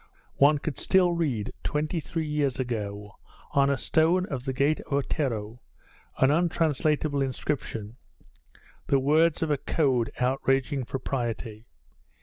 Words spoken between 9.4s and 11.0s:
of the code outraging